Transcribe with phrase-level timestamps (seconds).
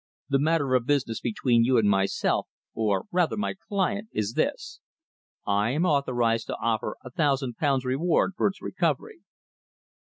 [0.29, 4.79] The matter of business between you and myself, or rather my client, is this.
[5.45, 9.19] I am authorized to offer a thousand pounds reward for its recovery."